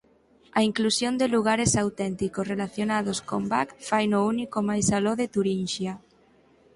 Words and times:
A 0.59 0.61
inclusión 0.69 1.13
de 1.21 1.27
lugares 1.35 1.71
auténticos 1.83 2.47
relacionados 2.53 3.17
con 3.29 3.41
Bach 3.53 3.69
faino 3.89 4.17
único 4.33 4.57
máis 4.69 4.87
aló 4.97 5.13
de 5.21 5.27
Turinxia. 5.35 5.93